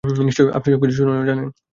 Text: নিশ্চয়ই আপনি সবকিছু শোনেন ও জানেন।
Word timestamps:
নিশ্চয়ই 0.21 0.53
আপনি 0.57 0.69
সবকিছু 0.73 0.95
শোনেন 0.97 1.17
ও 1.17 1.27
জানেন। 1.29 1.47